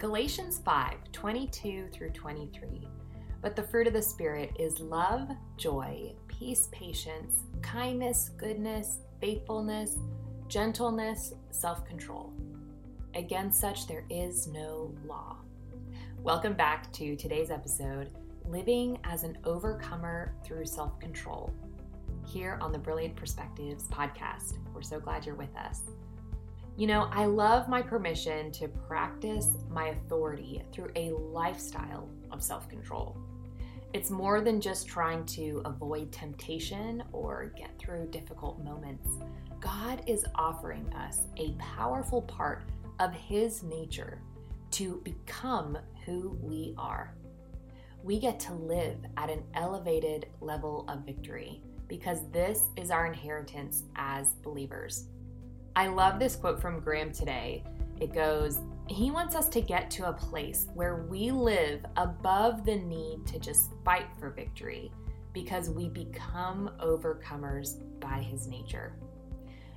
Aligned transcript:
Galatians 0.00 0.62
5 0.64 1.12
22 1.12 1.88
through 1.92 2.08
23. 2.12 2.88
But 3.42 3.54
the 3.54 3.62
fruit 3.62 3.86
of 3.86 3.92
the 3.92 4.00
Spirit 4.00 4.50
is 4.58 4.80
love, 4.80 5.28
joy, 5.58 6.14
peace, 6.26 6.70
patience, 6.72 7.42
kindness, 7.60 8.30
goodness, 8.38 9.00
faithfulness, 9.20 9.98
gentleness, 10.48 11.34
self 11.50 11.84
control. 11.84 12.32
Against 13.14 13.60
such 13.60 13.86
there 13.86 14.06
is 14.08 14.46
no 14.46 14.90
law. 15.04 15.36
Welcome 16.22 16.54
back 16.54 16.90
to 16.94 17.14
today's 17.14 17.50
episode 17.50 18.08
Living 18.46 18.98
as 19.04 19.22
an 19.22 19.36
Overcomer 19.44 20.34
Through 20.46 20.64
Self 20.64 20.98
Control, 20.98 21.52
here 22.26 22.56
on 22.62 22.72
the 22.72 22.78
Brilliant 22.78 23.16
Perspectives 23.16 23.84
podcast. 23.88 24.56
We're 24.72 24.80
so 24.80 24.98
glad 24.98 25.26
you're 25.26 25.34
with 25.34 25.54
us. 25.58 25.82
You 26.80 26.86
know, 26.86 27.10
I 27.12 27.26
love 27.26 27.68
my 27.68 27.82
permission 27.82 28.50
to 28.52 28.66
practice 28.66 29.48
my 29.68 29.88
authority 29.88 30.62
through 30.72 30.90
a 30.96 31.10
lifestyle 31.10 32.08
of 32.30 32.42
self 32.42 32.70
control. 32.70 33.18
It's 33.92 34.08
more 34.08 34.40
than 34.40 34.62
just 34.62 34.88
trying 34.88 35.26
to 35.26 35.60
avoid 35.66 36.10
temptation 36.10 37.02
or 37.12 37.52
get 37.54 37.78
through 37.78 38.06
difficult 38.06 38.64
moments. 38.64 39.10
God 39.60 40.02
is 40.06 40.24
offering 40.34 40.90
us 40.94 41.26
a 41.36 41.52
powerful 41.58 42.22
part 42.22 42.62
of 42.98 43.12
His 43.12 43.62
nature 43.62 44.22
to 44.70 45.02
become 45.04 45.76
who 46.06 46.38
we 46.40 46.74
are. 46.78 47.14
We 48.02 48.18
get 48.18 48.40
to 48.40 48.54
live 48.54 48.96
at 49.18 49.28
an 49.28 49.42
elevated 49.52 50.28
level 50.40 50.86
of 50.88 51.04
victory 51.04 51.60
because 51.88 52.20
this 52.32 52.70
is 52.78 52.90
our 52.90 53.04
inheritance 53.04 53.82
as 53.96 54.32
believers. 54.42 55.08
I 55.80 55.86
love 55.86 56.18
this 56.18 56.36
quote 56.36 56.60
from 56.60 56.80
Graham 56.80 57.10
today. 57.10 57.64
It 58.02 58.12
goes, 58.12 58.60
He 58.86 59.10
wants 59.10 59.34
us 59.34 59.48
to 59.48 59.62
get 59.62 59.90
to 59.92 60.10
a 60.10 60.12
place 60.12 60.66
where 60.74 61.06
we 61.08 61.30
live 61.30 61.86
above 61.96 62.66
the 62.66 62.76
need 62.76 63.26
to 63.28 63.38
just 63.38 63.70
fight 63.82 64.04
for 64.18 64.28
victory 64.28 64.92
because 65.32 65.70
we 65.70 65.88
become 65.88 66.70
overcomers 66.80 67.80
by 67.98 68.20
His 68.20 68.46
nature. 68.46 68.92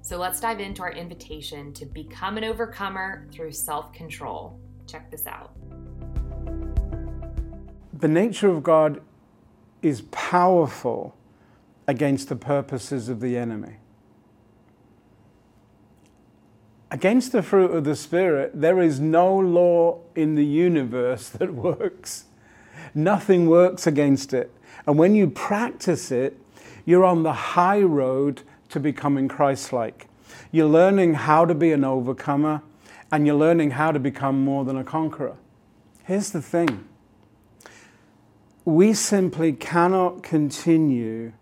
So 0.00 0.18
let's 0.18 0.38
dive 0.38 0.60
into 0.60 0.82
our 0.82 0.92
invitation 0.92 1.72
to 1.72 1.84
become 1.84 2.36
an 2.36 2.44
overcomer 2.44 3.26
through 3.32 3.50
self 3.50 3.92
control. 3.92 4.60
Check 4.86 5.10
this 5.10 5.26
out. 5.26 5.50
The 7.92 8.06
nature 8.06 8.50
of 8.50 8.62
God 8.62 9.00
is 9.82 10.02
powerful 10.12 11.16
against 11.88 12.28
the 12.28 12.36
purposes 12.36 13.08
of 13.08 13.18
the 13.18 13.36
enemy. 13.36 13.78
Against 16.90 17.32
the 17.32 17.42
fruit 17.42 17.70
of 17.70 17.84
the 17.84 17.94
Spirit, 17.94 18.52
there 18.54 18.80
is 18.80 18.98
no 18.98 19.36
law 19.36 20.00
in 20.14 20.36
the 20.36 20.44
universe 20.44 21.28
that 21.38 21.52
works. 21.52 22.24
Nothing 22.94 23.48
works 23.48 23.86
against 23.86 24.32
it. 24.32 24.50
And 24.86 24.98
when 24.98 25.14
you 25.14 25.28
practice 25.28 26.10
it, 26.10 26.38
you're 26.86 27.04
on 27.04 27.22
the 27.22 27.32
high 27.32 27.82
road 27.82 28.42
to 28.70 28.80
becoming 28.80 29.28
Christ 29.28 29.72
like. 29.72 30.08
You're 30.50 30.68
learning 30.68 31.14
how 31.14 31.44
to 31.44 31.54
be 31.54 31.72
an 31.72 31.84
overcomer 31.84 32.62
and 33.12 33.26
you're 33.26 33.36
learning 33.36 33.72
how 33.72 33.92
to 33.92 33.98
become 33.98 34.44
more 34.44 34.64
than 34.64 34.76
a 34.76 34.84
conqueror. 34.84 35.36
Here's 36.04 36.30
the 36.30 36.42
thing 36.42 36.86
we 38.64 38.92
simply 38.92 39.52
cannot 39.52 40.22
continue 40.22 41.32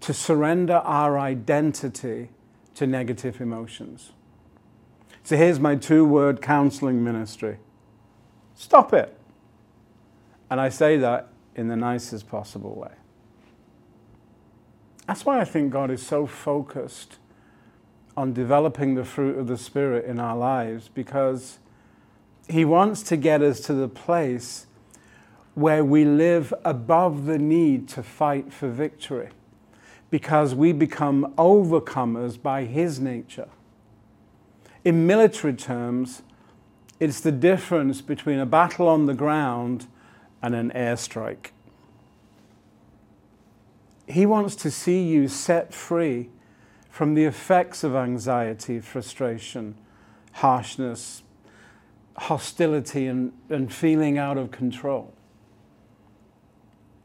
to 0.00 0.14
surrender 0.14 0.74
our 0.74 1.18
identity 1.18 2.30
to 2.76 2.86
negative 2.86 3.40
emotions. 3.40 4.12
So 5.24 5.38
here's 5.38 5.58
my 5.58 5.74
two 5.74 6.04
word 6.04 6.42
counseling 6.42 7.02
ministry 7.02 7.56
stop 8.54 8.92
it. 8.92 9.18
And 10.50 10.60
I 10.60 10.68
say 10.68 10.98
that 10.98 11.28
in 11.56 11.68
the 11.68 11.76
nicest 11.76 12.28
possible 12.28 12.74
way. 12.74 12.92
That's 15.06 15.24
why 15.24 15.40
I 15.40 15.44
think 15.44 15.72
God 15.72 15.90
is 15.90 16.06
so 16.06 16.26
focused 16.26 17.18
on 18.16 18.32
developing 18.32 18.94
the 18.94 19.04
fruit 19.04 19.38
of 19.38 19.48
the 19.48 19.58
Spirit 19.58 20.04
in 20.04 20.20
our 20.20 20.36
lives 20.36 20.88
because 20.88 21.58
He 22.48 22.64
wants 22.64 23.02
to 23.04 23.16
get 23.16 23.42
us 23.42 23.60
to 23.60 23.74
the 23.74 23.88
place 23.88 24.66
where 25.54 25.84
we 25.84 26.04
live 26.04 26.52
above 26.64 27.26
the 27.26 27.38
need 27.38 27.88
to 27.88 28.02
fight 28.02 28.52
for 28.52 28.68
victory 28.68 29.30
because 30.10 30.54
we 30.54 30.72
become 30.72 31.32
overcomers 31.36 32.40
by 32.40 32.64
His 32.64 33.00
nature. 33.00 33.48
In 34.84 35.06
military 35.06 35.54
terms, 35.54 36.22
it's 37.00 37.20
the 37.20 37.32
difference 37.32 38.02
between 38.02 38.38
a 38.38 38.46
battle 38.46 38.86
on 38.86 39.06
the 39.06 39.14
ground 39.14 39.86
and 40.42 40.54
an 40.54 40.70
airstrike. 40.72 41.48
He 44.06 44.26
wants 44.26 44.54
to 44.56 44.70
see 44.70 45.02
you 45.02 45.26
set 45.28 45.72
free 45.72 46.28
from 46.90 47.14
the 47.14 47.24
effects 47.24 47.82
of 47.82 47.96
anxiety, 47.96 48.78
frustration, 48.78 49.74
harshness, 50.32 51.22
hostility, 52.16 53.06
and, 53.06 53.32
and 53.48 53.72
feeling 53.72 54.18
out 54.18 54.36
of 54.36 54.50
control. 54.50 55.14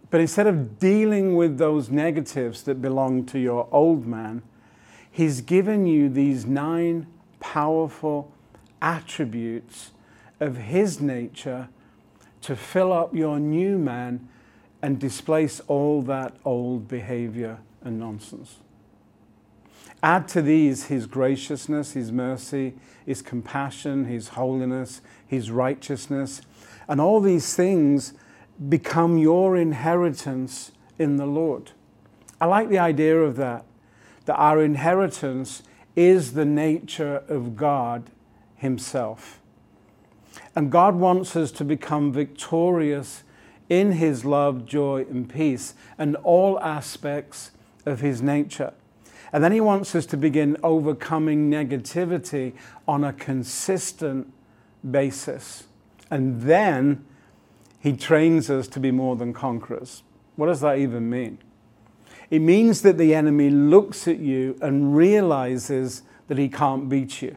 But 0.09 0.19
instead 0.19 0.47
of 0.47 0.79
dealing 0.79 1.35
with 1.35 1.57
those 1.57 1.89
negatives 1.89 2.63
that 2.63 2.81
belong 2.81 3.25
to 3.27 3.39
your 3.39 3.69
old 3.71 4.05
man, 4.05 4.41
he's 5.09 5.39
given 5.39 5.85
you 5.85 6.09
these 6.09 6.45
nine 6.45 7.07
powerful 7.39 8.31
attributes 8.81 9.91
of 10.39 10.57
his 10.57 11.01
nature 11.01 11.69
to 12.41 12.55
fill 12.55 12.93
up 12.93 13.13
your 13.13 13.39
new 13.39 13.77
man 13.77 14.27
and 14.81 14.99
displace 14.99 15.59
all 15.67 16.01
that 16.03 16.35
old 16.45 16.87
behavior 16.87 17.59
and 17.83 17.99
nonsense. 17.99 18.57
Add 20.01 20.29
to 20.29 20.41
these 20.41 20.85
his 20.85 21.05
graciousness, 21.05 21.91
his 21.91 22.11
mercy, 22.11 22.73
his 23.05 23.21
compassion, 23.21 24.05
his 24.05 24.29
holiness, 24.29 25.01
his 25.27 25.51
righteousness, 25.51 26.41
and 26.87 27.01
all 27.01 27.19
these 27.19 27.55
things 27.55 28.13
become 28.69 29.17
your 29.17 29.57
inheritance 29.57 30.71
in 30.97 31.17
the 31.17 31.25
Lord. 31.25 31.71
I 32.39 32.45
like 32.45 32.69
the 32.69 32.79
idea 32.79 33.19
of 33.21 33.35
that, 33.35 33.65
that 34.25 34.35
our 34.35 34.61
inheritance 34.63 35.63
is 35.99 36.31
the 36.31 36.45
nature 36.45 37.23
of 37.27 37.57
God 37.57 38.09
Himself. 38.55 39.41
And 40.55 40.71
God 40.71 40.95
wants 40.95 41.35
us 41.35 41.51
to 41.51 41.65
become 41.65 42.13
victorious 42.13 43.23
in 43.67 43.91
His 43.91 44.23
love, 44.23 44.65
joy, 44.65 45.05
and 45.09 45.29
peace, 45.29 45.73
and 45.97 46.15
all 46.23 46.57
aspects 46.61 47.51
of 47.85 47.99
His 47.99 48.21
nature. 48.21 48.73
And 49.33 49.43
then 49.43 49.51
He 49.51 49.59
wants 49.59 49.93
us 49.93 50.05
to 50.05 50.15
begin 50.15 50.55
overcoming 50.63 51.51
negativity 51.51 52.53
on 52.87 53.03
a 53.03 53.11
consistent 53.11 54.31
basis. 54.89 55.65
And 56.09 56.43
then 56.43 57.03
He 57.77 57.91
trains 57.91 58.49
us 58.49 58.69
to 58.69 58.79
be 58.79 58.91
more 58.91 59.17
than 59.17 59.33
conquerors. 59.33 60.03
What 60.37 60.45
does 60.45 60.61
that 60.61 60.77
even 60.77 61.09
mean? 61.09 61.39
It 62.29 62.39
means 62.39 62.81
that 62.83 62.97
the 62.97 63.15
enemy 63.15 63.49
looks 63.49 64.07
at 64.07 64.19
you 64.19 64.57
and 64.61 64.95
realizes 64.95 66.03
that 66.27 66.37
he 66.37 66.47
can't 66.47 66.87
beat 66.87 67.21
you. 67.21 67.35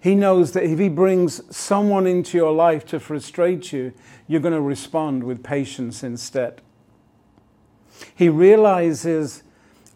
He 0.00 0.14
knows 0.14 0.52
that 0.52 0.64
if 0.64 0.78
he 0.78 0.88
brings 0.88 1.42
someone 1.54 2.06
into 2.06 2.36
your 2.36 2.52
life 2.52 2.86
to 2.86 3.00
frustrate 3.00 3.72
you, 3.72 3.92
you're 4.28 4.40
going 4.40 4.54
to 4.54 4.60
respond 4.60 5.24
with 5.24 5.42
patience 5.42 6.04
instead. 6.04 6.60
He 8.14 8.28
realizes 8.28 9.42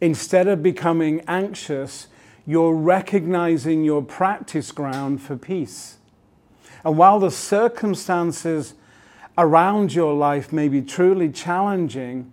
instead 0.01 0.49
of 0.49 0.63
becoming 0.63 1.21
anxious, 1.29 2.09
you're 2.47 2.75
recognizing 2.75 3.85
your 3.85 4.03
practice 4.03 4.73
ground 4.73 5.21
for 5.21 5.37
peace. 5.37 5.99
And 6.85 6.97
while 6.97 7.21
the 7.21 7.31
circumstances 7.31 8.75
around 9.37 9.95
your 9.95 10.15
life 10.15 10.53
may 10.53 10.69
be 10.69 10.81
truly 10.81 11.31
challenging, 11.31 12.33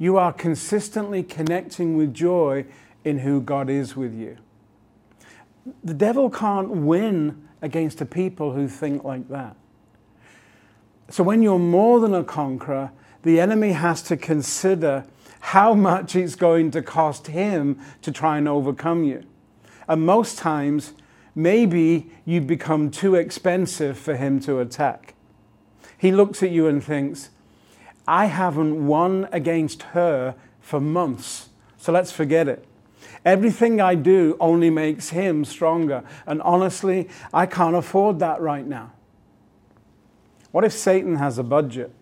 you 0.00 0.16
are 0.16 0.32
consistently 0.32 1.22
connecting 1.22 1.94
with 1.94 2.14
joy 2.14 2.64
in 3.04 3.18
who 3.18 3.38
God 3.38 3.68
is 3.68 3.94
with 3.94 4.14
you. 4.14 4.38
The 5.84 5.92
devil 5.92 6.30
can't 6.30 6.70
win 6.70 7.46
against 7.60 8.00
a 8.00 8.06
people 8.06 8.54
who 8.54 8.66
think 8.66 9.04
like 9.04 9.28
that. 9.28 9.56
So 11.10 11.22
when 11.22 11.42
you're 11.42 11.58
more 11.58 12.00
than 12.00 12.14
a 12.14 12.24
conqueror, 12.24 12.92
the 13.24 13.38
enemy 13.40 13.72
has 13.72 14.00
to 14.04 14.16
consider 14.16 15.04
how 15.40 15.74
much 15.74 16.16
it's 16.16 16.34
going 16.34 16.70
to 16.70 16.80
cost 16.80 17.26
him 17.26 17.78
to 18.00 18.10
try 18.10 18.38
and 18.38 18.48
overcome 18.48 19.04
you. 19.04 19.22
And 19.86 20.06
most 20.06 20.38
times, 20.38 20.94
maybe 21.34 22.10
you 22.24 22.40
become 22.40 22.90
too 22.90 23.16
expensive 23.16 23.98
for 23.98 24.16
him 24.16 24.40
to 24.40 24.60
attack. 24.60 25.14
He 25.98 26.10
looks 26.10 26.42
at 26.42 26.52
you 26.52 26.68
and 26.68 26.82
thinks, 26.82 27.28
I 28.10 28.24
haven't 28.24 28.88
won 28.88 29.28
against 29.30 29.82
her 29.94 30.34
for 30.60 30.80
months, 30.80 31.50
so 31.78 31.92
let's 31.92 32.10
forget 32.10 32.48
it. 32.48 32.66
Everything 33.24 33.80
I 33.80 33.94
do 33.94 34.36
only 34.40 34.68
makes 34.68 35.10
him 35.10 35.44
stronger. 35.44 36.02
And 36.26 36.42
honestly, 36.42 37.08
I 37.32 37.46
can't 37.46 37.76
afford 37.76 38.18
that 38.18 38.40
right 38.40 38.66
now. 38.66 38.90
What 40.50 40.64
if 40.64 40.72
Satan 40.72 41.16
has 41.16 41.38
a 41.38 41.44
budget? 41.44 41.92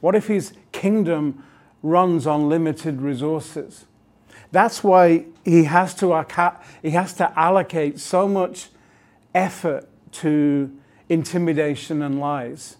What 0.00 0.14
if 0.14 0.28
his 0.28 0.54
kingdom 0.72 1.44
runs 1.82 2.26
on 2.26 2.48
limited 2.48 3.02
resources? 3.02 3.84
That's 4.50 4.82
why 4.82 5.26
he 5.44 5.64
has 5.64 5.94
to, 5.96 6.56
he 6.80 6.90
has 6.92 7.12
to 7.14 7.38
allocate 7.38 8.00
so 8.00 8.26
much 8.26 8.70
effort 9.34 9.86
to 10.12 10.74
intimidation 11.10 12.00
and 12.00 12.18
lies. 12.18 12.78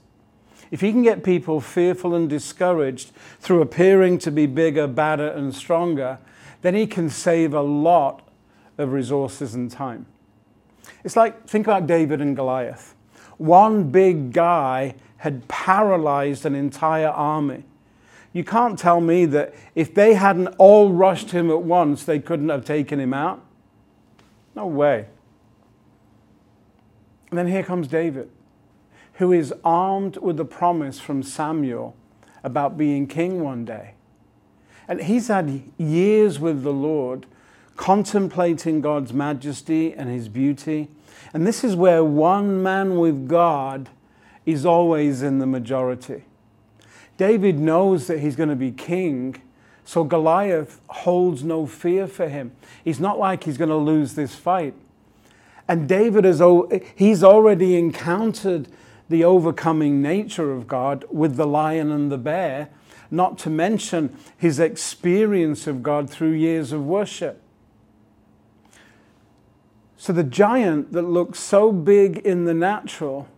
If 0.72 0.80
he 0.80 0.90
can 0.90 1.02
get 1.02 1.22
people 1.22 1.60
fearful 1.60 2.14
and 2.14 2.30
discouraged 2.30 3.12
through 3.38 3.60
appearing 3.60 4.18
to 4.20 4.30
be 4.32 4.46
bigger, 4.46 4.86
badder, 4.86 5.28
and 5.28 5.54
stronger, 5.54 6.18
then 6.62 6.74
he 6.74 6.86
can 6.86 7.10
save 7.10 7.52
a 7.52 7.60
lot 7.60 8.26
of 8.78 8.90
resources 8.90 9.54
and 9.54 9.70
time. 9.70 10.06
It's 11.04 11.14
like, 11.14 11.46
think 11.46 11.66
about 11.66 11.86
David 11.86 12.22
and 12.22 12.34
Goliath. 12.34 12.94
One 13.36 13.90
big 13.90 14.32
guy 14.32 14.94
had 15.18 15.46
paralyzed 15.46 16.46
an 16.46 16.54
entire 16.54 17.10
army. 17.10 17.64
You 18.32 18.42
can't 18.42 18.78
tell 18.78 19.02
me 19.02 19.26
that 19.26 19.54
if 19.74 19.94
they 19.94 20.14
hadn't 20.14 20.48
all 20.56 20.90
rushed 20.90 21.32
him 21.32 21.50
at 21.50 21.62
once, 21.62 22.04
they 22.04 22.18
couldn't 22.18 22.48
have 22.48 22.64
taken 22.64 22.98
him 22.98 23.12
out. 23.12 23.44
No 24.54 24.66
way. 24.66 25.06
And 27.28 27.38
then 27.38 27.46
here 27.46 27.62
comes 27.62 27.88
David, 27.88 28.30
who 29.14 29.32
is 29.32 29.52
armed 29.64 30.16
with 30.18 30.36
the 30.36 30.44
promise 30.44 30.98
from 30.98 31.22
Samuel 31.22 31.96
about 32.42 32.76
being 32.76 33.06
king 33.06 33.42
one 33.42 33.64
day. 33.64 33.94
And 34.88 35.02
he's 35.02 35.28
had 35.28 35.62
years 35.78 36.38
with 36.38 36.62
the 36.62 36.72
Lord 36.72 37.26
contemplating 37.76 38.80
God's 38.80 39.12
majesty 39.12 39.92
and 39.94 40.10
his 40.10 40.28
beauty. 40.28 40.88
And 41.32 41.46
this 41.46 41.64
is 41.64 41.74
where 41.74 42.04
one 42.04 42.62
man 42.62 42.98
with 42.98 43.28
God 43.28 43.88
is 44.44 44.66
always 44.66 45.22
in 45.22 45.38
the 45.38 45.46
majority. 45.46 46.24
David 47.16 47.58
knows 47.58 48.06
that 48.08 48.18
he's 48.18 48.36
going 48.36 48.48
to 48.48 48.56
be 48.56 48.72
king, 48.72 49.40
so 49.84 50.04
Goliath 50.04 50.80
holds 50.88 51.44
no 51.44 51.66
fear 51.66 52.06
for 52.06 52.28
him. 52.28 52.52
He's 52.84 53.00
not 53.00 53.18
like 53.18 53.44
he's 53.44 53.58
going 53.58 53.70
to 53.70 53.76
lose 53.76 54.14
this 54.14 54.34
fight. 54.34 54.74
And 55.68 55.88
David 55.88 56.24
has 56.24 56.42
he's 56.96 57.22
already 57.22 57.76
encountered 57.76 58.68
the 59.12 59.22
overcoming 59.22 60.02
nature 60.02 60.52
of 60.52 60.66
God 60.66 61.04
with 61.10 61.36
the 61.36 61.46
lion 61.46 61.92
and 61.92 62.10
the 62.10 62.18
bear, 62.18 62.70
not 63.10 63.38
to 63.40 63.50
mention 63.50 64.16
his 64.36 64.58
experience 64.58 65.66
of 65.66 65.82
God 65.82 66.10
through 66.10 66.32
years 66.32 66.72
of 66.72 66.84
worship. 66.84 67.40
So 69.96 70.12
the 70.12 70.24
giant 70.24 70.92
that 70.94 71.02
looks 71.02 71.38
so 71.38 71.70
big 71.70 72.18
in 72.18 72.46
the 72.46 72.54
natural 72.54 73.28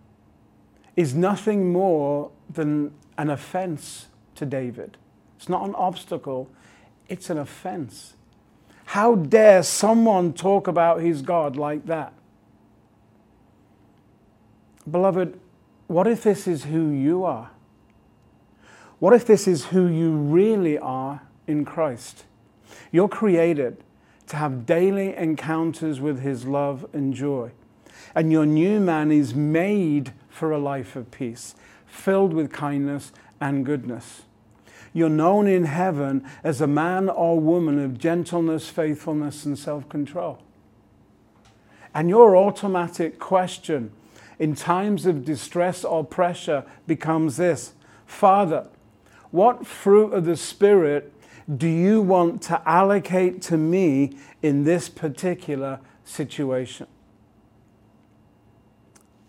is 0.97 1.15
nothing 1.15 1.73
more 1.73 2.31
than 2.49 2.95
an 3.19 3.29
offense 3.29 4.07
to 4.37 4.47
David. 4.47 4.97
It's 5.37 5.49
not 5.49 5.69
an 5.69 5.75
obstacle, 5.75 6.49
it's 7.09 7.29
an 7.29 7.37
offense. 7.37 8.15
How 8.87 9.17
dare 9.17 9.63
someone 9.63 10.33
talk 10.33 10.69
about 10.69 11.01
his 11.01 11.21
God 11.21 11.57
like 11.57 11.87
that? 11.87 12.13
Beloved, 14.91 15.41
what 15.87 16.07
if 16.07 16.23
this 16.23 16.47
is 16.47 16.65
who 16.65 16.91
you 16.91 17.25
are? 17.25 17.51
What 18.99 19.13
if 19.13 19.27
this 19.27 19.47
is 19.47 19.67
who 19.67 19.87
you 19.87 20.13
really 20.13 20.79
are 20.79 21.23
in 21.47 21.65
Christ? 21.65 22.25
You're 22.91 23.09
created 23.09 23.83
to 24.29 24.37
have 24.37 24.67
daily 24.67 25.15
encounters 25.15 26.01
with 26.01 26.21
His 26.21 26.47
love 26.47 26.87
and 26.93 27.13
joy. 27.13 27.51
And 28.15 28.33
your 28.33 28.47
new 28.47 28.81
man 28.81 29.13
is 29.13 29.35
made 29.35 30.13
for 30.29 30.53
a 30.53 30.59
life 30.59 30.97
of 30.97 31.11
peace, 31.11 31.55
filled 31.87 32.33
with 32.33 32.53
kindness 32.53 33.13
and 33.41 33.67
goodness. 33.67 34.23
You're 34.93 35.09
known 35.09 35.49
in 35.49 35.65
heaven 35.65 36.25
as 36.43 36.61
a 36.61 36.67
man 36.67 37.09
or 37.09 37.39
woman 37.41 37.79
of 37.79 37.99
gentleness, 37.99 38.69
faithfulness, 38.69 39.45
and 39.45 39.59
self 39.59 39.89
control. 39.89 40.39
And 41.93 42.09
your 42.09 42.37
automatic 42.37 43.19
question 43.19 43.91
in 44.39 44.55
times 44.55 45.07
of 45.07 45.25
distress 45.25 45.85
or 45.85 46.05
pressure 46.05 46.65
becomes 46.87 47.37
this 47.37 47.73
Father, 48.07 48.69
what 49.31 49.67
fruit 49.67 50.13
of 50.13 50.25
the 50.25 50.37
Spirit 50.37 51.13
do 51.57 51.67
you 51.67 52.01
want 52.01 52.43
to 52.43 52.63
allocate 52.69 53.43
to 53.43 53.57
me 53.57 54.17
in 54.43 54.65
this 54.65 54.89
particular 54.89 55.81
situation? 56.05 56.87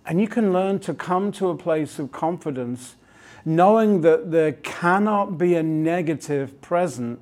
And 0.06 0.22
you 0.22 0.28
can 0.28 0.54
learn 0.54 0.80
to 0.80 0.94
come 0.94 1.32
to 1.34 1.50
a 1.50 1.58
place 1.58 1.98
of 1.98 2.12
confidence 2.12 2.96
knowing 3.44 4.02
that 4.02 4.32
there 4.32 4.54
cannot 4.54 5.38
be 5.38 5.56
a 5.56 5.64
negative 5.64 6.60
present 6.62 7.20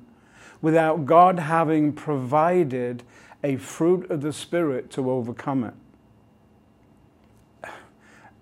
without 0.62 1.04
God 1.04 1.38
having 1.38 1.92
provided 1.92 3.02
a 3.42 3.56
fruit 3.56 4.10
of 4.10 4.22
the 4.22 4.32
Spirit 4.32 4.90
to 4.90 5.10
overcome 5.10 5.64
it. 5.64 5.74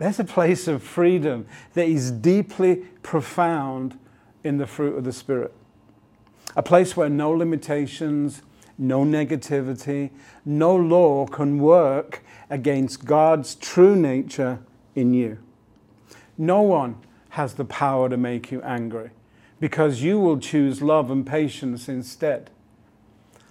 There's 0.02 0.18
a 0.18 0.24
place 0.24 0.66
of 0.66 0.82
freedom 0.82 1.46
that 1.74 1.86
is 1.86 2.10
deeply 2.10 2.74
profound 3.04 3.96
in 4.42 4.58
the 4.58 4.66
fruit 4.66 4.96
of 4.96 5.04
the 5.04 5.12
Spirit. 5.12 5.54
A 6.56 6.62
place 6.62 6.96
where 6.96 7.08
no 7.08 7.30
limitations, 7.30 8.42
no 8.76 9.04
negativity, 9.04 10.10
no 10.44 10.74
law 10.74 11.26
can 11.26 11.60
work 11.60 12.24
against 12.50 13.04
God's 13.04 13.54
true 13.54 13.94
nature 13.94 14.58
in 14.96 15.14
you. 15.14 15.38
No 16.36 16.62
one 16.62 16.96
has 17.28 17.54
the 17.54 17.64
power 17.64 18.08
to 18.08 18.16
make 18.16 18.50
you 18.50 18.60
angry 18.62 19.10
because 19.60 20.02
you 20.02 20.18
will 20.18 20.40
choose 20.40 20.82
love 20.82 21.12
and 21.12 21.24
patience 21.24 21.88
instead. 21.88 22.50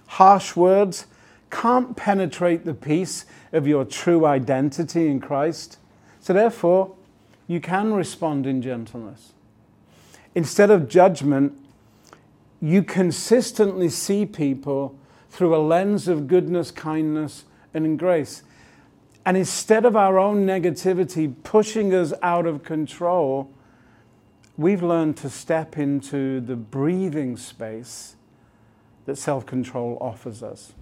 Harsh 0.06 0.54
words 0.54 1.06
can't 1.48 1.96
penetrate 1.96 2.66
the 2.66 2.74
peace 2.74 3.24
of 3.52 3.66
your 3.66 3.86
true 3.86 4.26
identity 4.26 5.08
in 5.08 5.18
Christ. 5.18 5.78
So, 6.22 6.32
therefore, 6.32 6.94
you 7.48 7.60
can 7.60 7.92
respond 7.92 8.46
in 8.46 8.62
gentleness. 8.62 9.32
Instead 10.34 10.70
of 10.70 10.88
judgment, 10.88 11.52
you 12.60 12.84
consistently 12.84 13.88
see 13.88 14.24
people 14.24 14.96
through 15.30 15.54
a 15.54 15.58
lens 15.58 16.06
of 16.06 16.28
goodness, 16.28 16.70
kindness, 16.70 17.44
and 17.74 17.98
grace. 17.98 18.44
And 19.26 19.36
instead 19.36 19.84
of 19.84 19.96
our 19.96 20.16
own 20.16 20.46
negativity 20.46 21.34
pushing 21.42 21.92
us 21.92 22.12
out 22.22 22.46
of 22.46 22.62
control, 22.62 23.50
we've 24.56 24.82
learned 24.82 25.16
to 25.18 25.28
step 25.28 25.76
into 25.76 26.40
the 26.40 26.54
breathing 26.54 27.36
space 27.36 28.14
that 29.06 29.16
self 29.16 29.44
control 29.44 29.98
offers 30.00 30.42
us. 30.42 30.72